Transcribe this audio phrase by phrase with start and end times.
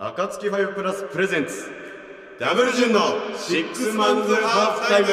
[0.00, 1.72] 暁ファイブプラスプレゼンツ。
[2.38, 3.00] ダブルジュンの
[3.36, 5.08] シックスマンズハーフタイム。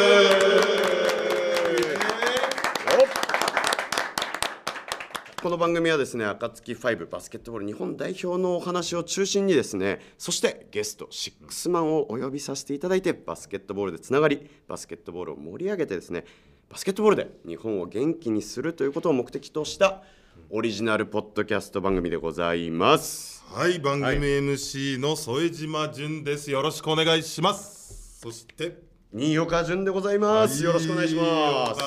[5.42, 16.26] この番組はですね暁ファイブバスケットボール日本代表のお話を中心にですねそしてゲストシックスマンをお呼びさせていただいてバスケットボールでつながりバスケットボールを盛り上げてですね
[16.70, 20.02] バスケットボールで日本を元気にするということを目的とした
[20.50, 23.44] オリジナルポッドキャスト番組でございます。
[23.48, 26.52] はい、番組 MC の副島淳です。
[26.52, 28.20] よろしくお願いします。
[28.20, 28.81] そして、
[29.13, 30.63] 新岡潤でございます。
[30.63, 31.81] よろしくお願いします。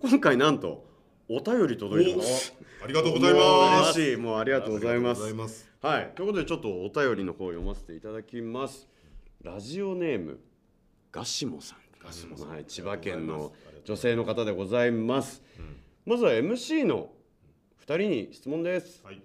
[0.00, 0.84] 今回なんと
[1.28, 2.54] お便り届いてます。
[2.82, 3.98] ありがとうございます。
[4.00, 5.22] 嬉しい、もうありがとうございます。
[5.22, 8.88] ありがとうございますはい、ということでちょっとお便りの方を読ませていただきます。
[9.42, 10.40] ラジオネーム
[11.12, 11.83] ガシモさん。
[12.04, 13.52] はい、千葉県の
[13.84, 15.42] 女性の方でございます。
[16.04, 17.10] まずは MC の
[17.78, 19.02] 二人に質問です。
[19.02, 19.22] はい、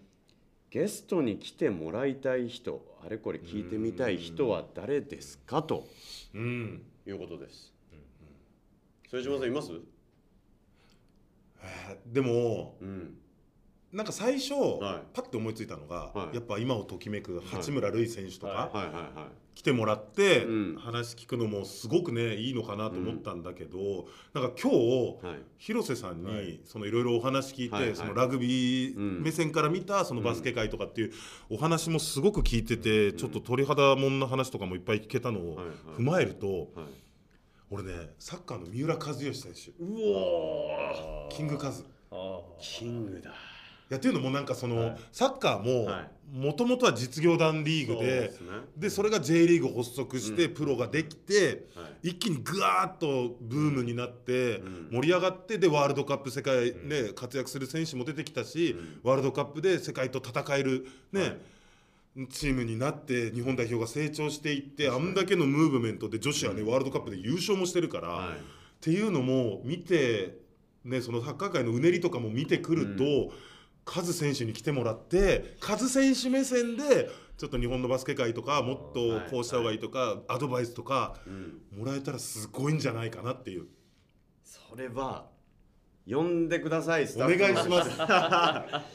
[0.70, 5.62] ゲストに来てもらいたい人、あれこれ聞いてみたい人は誰ですか？
[5.62, 5.86] と
[6.34, 7.74] うん、いうことです。
[9.10, 9.72] 副島さんいます？
[11.62, 13.18] えーでも、うん。
[13.92, 15.08] なんか最初、はい。
[15.14, 16.36] パッて思いついたのが、はい。
[16.36, 18.70] やっぱ今をときめく八村塁選手とか。
[19.56, 20.76] 来てもらって、うん。
[20.78, 25.38] 話聞くのもすごくねいいのかなと思ったんだけど、なんか今日、はい。
[25.58, 26.62] 広瀬さんに、はい。
[26.64, 27.96] そのいろいろお話聞いて、はいはい。
[27.96, 29.04] そのラグビうん。
[29.18, 31.12] ー目線から見たそのバスケ界とかっていう
[31.50, 35.60] お話もすごく聞いてて、ちょっと鳥肌もんな話とかもいっぱい聞けたのを
[35.98, 36.68] 踏まえると、はい。
[37.72, 39.72] 俺ねサッカーの三浦知良選手。
[39.84, 41.84] うおキングカズ。
[42.12, 43.32] あキングだ。
[43.90, 44.98] いやっていうのもなんかその、はい。
[45.12, 46.10] サッカーもはい。
[46.32, 48.48] もともとは実業団リーグそうでですね。
[48.78, 52.10] でそれが J リーグ発足してプロができて、はい。
[52.10, 54.90] 一気にぐわーっとブームになってうん。
[54.92, 61.40] 盛り上がってでワールドカップ世界ね活躍する選手も出てきたしワールドカップで世界と戦えるね
[62.30, 68.38] チームになって日本代表が成長していってあんだけのムーブメントで女子はねワールドカップで優勝もしてるからはい。
[68.38, 68.42] っ
[68.82, 70.38] ていうのも見て
[70.86, 73.34] ねそのサッカー界のうねりとかも見てくると
[73.90, 81.62] カズ選手に来てもらってカズ選手目線でちょっと日本のバスケ界とかもっとこうした方がいいとかアドバイスとかうん。
[81.76, 83.66] もらえたらすごいんじゃないかなっていう
[84.44, 85.26] それは
[86.10, 87.08] 呼んでください。
[87.08, 87.92] スおタッフ願いします。
[87.94, 88.04] スタ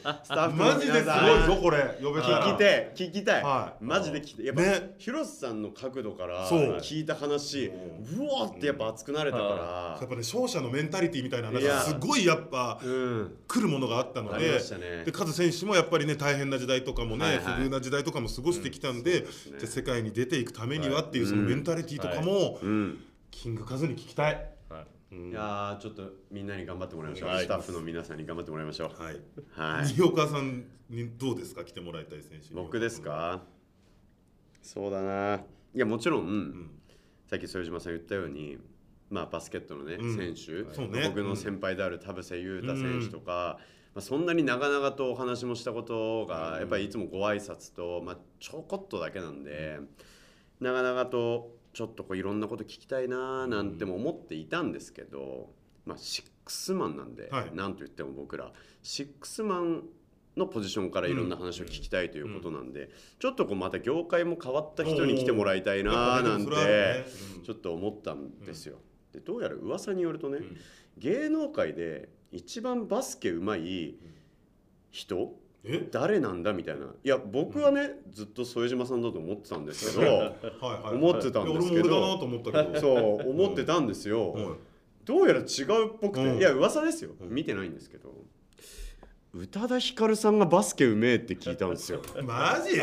[0.03, 1.97] ッフのマジですごいぞこれ。
[2.03, 2.43] 呼べたら。
[2.43, 3.83] 聞きて聞きたい、はい。
[3.83, 4.45] マジで聞きたい。
[4.47, 4.95] やっぱ、ね。
[4.97, 6.59] 広瀬さんの角度からそう。
[6.81, 7.71] 聞いた話う
[8.19, 13.37] おーってやっぱ熱くなれたかやっぱね勝者のメンタリティみたいない話すごいやっぱらうん。
[13.47, 15.05] 来るものがあったのでね。
[15.05, 17.43] でカズ選手もやっぱりね大変な時代とかもね、はいはい。
[17.43, 19.57] 不遇な時代とかも過ごしてきたんで,、うんですね。
[19.59, 22.99] じゃあ世界に出ていくためにはっていうそのメンタリティとかも、うん。
[23.31, 24.49] キングカズに聞きたい。
[25.15, 27.45] いやーちょっとみんなに頑張ってもらいましょう、はい。
[27.45, 29.01] スタッフの皆さんに頑張ってもらいましょう。
[29.01, 29.21] はい。
[29.51, 29.87] はい。
[29.87, 31.63] 新岡さんにどうですか？
[31.63, 33.41] 来てもらいたい選手に僕ですか？
[34.61, 35.35] そうだな。
[35.73, 36.71] いやもちろん、ん。
[37.27, 38.57] さっき副島さん言ったように
[39.09, 40.15] まあバスケットのね、うん。
[40.17, 40.51] 選手、
[40.87, 41.07] ね。
[41.07, 43.59] 僕の先輩である田臥勇太選手とか、
[43.93, 49.79] まあ、そんなに長々とお話もしたことが、やっぱりいつもご挨拶と、まあ、ちょこっとだけなんで、
[50.59, 55.49] 長々とちょっとこういろんなこと聞きたいなーなんても思っていたんですけど、
[55.85, 57.53] まあ、シックスマンなんで、はい。
[57.53, 59.83] なんと言っても僕らシックスマン
[60.37, 67.05] のポジションからいろんな話を聞きたいということなんで、ちょっとこうまた業界も変わった人に来てもらいたいなーなんて
[67.37, 67.43] うん。
[67.43, 68.77] ちょっと思ったんですよ。
[69.11, 70.39] でどうやら噂によるとね、
[70.97, 73.95] 芸能界で一番バスケうまい
[74.91, 75.44] 人え
[75.91, 76.85] 誰なんだみたいな。
[76.85, 82.79] いや僕はね、ずっと副島さんだと思ってたんですけど はいはい思ってたんですけど俺も俺だなと思ったけど。
[82.79, 84.47] そう思ってたんですよ、はい。
[85.05, 86.37] どうやら違うっぽくて、うん。
[86.37, 88.13] いや噂ですよ、見てないんですけど
[89.37, 91.99] 宇多田ヒカルさんがバスケうめえって聞いたんですよ。
[92.23, 92.79] マジ？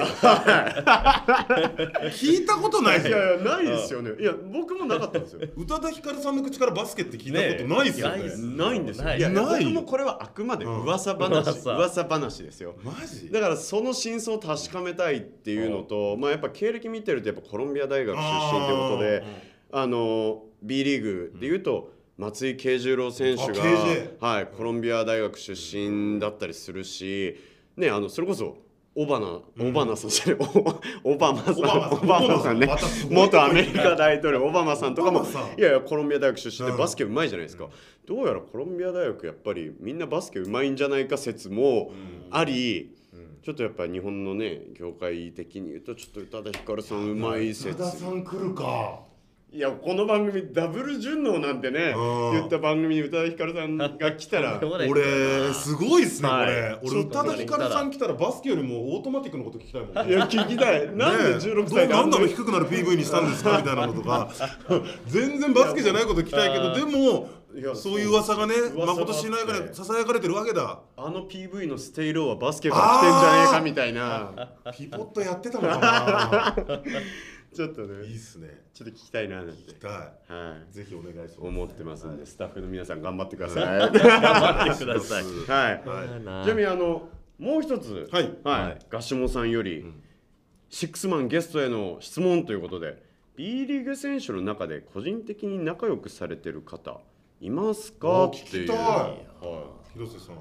[2.10, 4.10] 聞いたことないいやいやないですよね。
[4.20, 5.40] いや僕もなかったんですよ。
[5.56, 8.24] 宇多田ヒカルさんの口からバスケって聞いたことないですよね。
[8.24, 9.04] ねないんですよ。
[9.04, 9.18] ない。
[9.18, 10.82] いや僕もこれはあくまでうん。
[10.82, 11.74] 噂話、噂。
[11.74, 12.74] 噂話ですよ。
[12.84, 13.30] マジ？
[13.30, 19.24] だからその真相を確かめたいっていうのと、まあ、やっぱ経歴見てるとやっぱコロンビア大学出身ということで
[19.72, 23.62] あの B リーグでいうと松井慶十郎選手が、
[24.20, 27.36] はい、コロンビア大学出身だったりするし、
[27.76, 28.58] ね、あのそれこそ
[28.94, 30.36] オバナ、オバナさんじゃない
[31.02, 31.54] オオバマさん。
[31.54, 32.68] オバマさんね。
[33.10, 35.24] 元アメリカ大統領オバマさんとかも
[35.56, 36.78] いやいやコロンビア大学出身でうん。
[36.78, 37.70] バスケうまいじゃないですか、
[38.04, 41.90] どうやらコロンビア大学やっぱりみんなバスケうまいんじゃないか説も
[42.30, 42.94] あり、
[43.42, 47.70] ちょっとやっぱ日本のね業界的に言うとちょっと宇多田ヒカルさんうまい説。
[47.70, 49.00] 宇多田さん来るか
[49.54, 52.32] いやこの番組ダブル順応なんてねうん。
[52.32, 54.58] 言った番組に宇多田ヒカルさんが来たら。
[54.88, 56.46] 俺すごいっすねこはい。
[56.54, 59.94] れ俺宇多田ヒカルさん来たらバスケよりもオートマティックのこと聞きたいもん。
[59.94, 60.86] ねいや聞きたい。
[60.96, 64.30] なんでねえ16歳でどなんだろうあんな低くなる PV にしたんですかみたいなのとか
[65.06, 70.80] 全然バスケじゃないこと聞きたいけどでもいやそういう噂がね噂があってまことしやかにささやかれてるわけだ。
[70.96, 74.30] あの PV の stay low はバスケから来てんじゃねえかみたいな。
[74.74, 76.56] ピボットやってたのか
[77.54, 78.48] ちょっとないいねっすね。
[78.72, 79.86] ちょっと聞きたいななんて。
[79.86, 80.70] ははい。
[80.70, 80.72] い。
[80.72, 81.40] ぜひお願いします。
[81.40, 83.64] 思ってますんでスタッフの皆さん頑張ってください。
[83.64, 83.92] 頑張っ
[84.78, 85.24] てください。
[85.24, 85.82] はい。
[85.86, 86.44] はい。
[86.44, 87.08] ちなみにあの
[87.38, 88.08] もう一つ。
[88.10, 88.30] はい。
[88.44, 88.78] はい。
[88.88, 89.84] ガシモさんより
[90.70, 93.02] シックスマンゲストへの質問ということで
[93.36, 97.00] B リーグ選手の中で個人的に仲良くされてる方
[97.40, 98.08] いますか？
[98.08, 98.44] あっていう。
[98.44, 98.76] 聞きたい。
[98.76, 99.16] は
[99.92, 100.36] 広瀬さん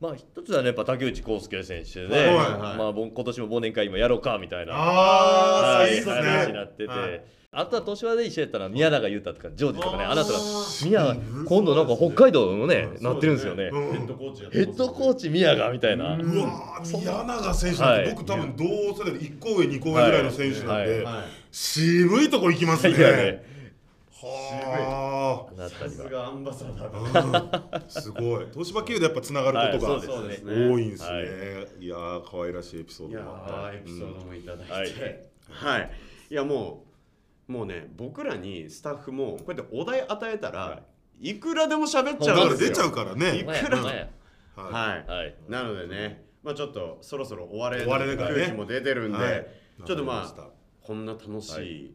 [0.00, 2.76] まあ一つはねやっぱ竹内康介選手で、はいはいはい。
[2.76, 6.14] まあ僕今年も忘年会今やろうかみたいなああはいいいっすね。
[6.14, 7.24] 話になってて、はい。
[7.52, 11.16] あとは年はで一緒やったら宮永裕太とかジョージとかねあなたがー宮
[11.46, 13.70] 今度なんか北海道のねいなってるんですよね。
[13.72, 18.14] うんヘッドコーチヘッドコーチ宮永みたいな、うわー宮永選手なんてはい。
[18.14, 21.06] 僕多分同世代で1個上2個上ぐらいの選手なんで
[21.50, 22.98] 渋いとこ行きますね。
[22.98, 23.10] いや
[25.26, 28.46] ねはなったりはさすがアンバサダーすごい。
[28.52, 30.68] 東芝経由でやっぱつながることがはいそうですね。
[30.68, 31.08] 多いんですね。
[31.10, 31.24] はい。
[31.84, 33.54] いやー可愛らしいエピソードもあった。
[33.72, 35.90] ーエピソードもいただいて、ははい。
[36.30, 36.84] い、い、やも
[37.48, 40.82] うもうね僕らにスタッフもこうやってお題与えたら、、は
[41.20, 42.68] いくらでも喋っちゃだうんですよ。
[42.68, 43.84] から出ちゃうからいねくらは
[44.56, 45.34] はい、はい。
[45.48, 49.46] なのでねまあちょっとそろそろ終われ終われの空気も出てるんで、はい。
[49.86, 50.48] ちょっとまあ
[50.82, 51.94] こんな楽しい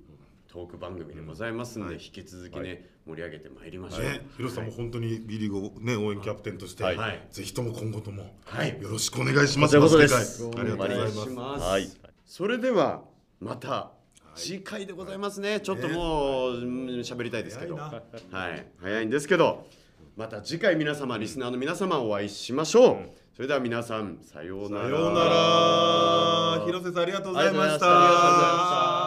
[0.51, 2.81] トーク番組でございますんで、はい引き続きね、はい。
[3.07, 6.83] 盛り上げてまいりましょう、ね、広瀬さんも本当に B リーグをね応援キャプテンとして、
[7.31, 8.81] ぜひとも今後ともはい。
[8.81, 9.75] よろしくお願いします。
[9.75, 11.23] ありがとうございお願います。
[11.23, 11.63] します。
[11.63, 11.89] はい。
[12.25, 13.01] それでは
[13.39, 13.91] また
[14.35, 18.01] 次回でございますね、ちょっともううん喋りたいですけど、早い
[18.31, 19.67] はい、早いんですけど
[20.15, 22.97] また次回皆様リスナーの皆様お会いしましょう、
[23.35, 24.83] それでは皆さんさようなら。
[24.83, 26.65] さようなら。
[26.65, 27.63] 広瀬さんありがとうございました。
[27.63, 29.00] ありがとうございましたた。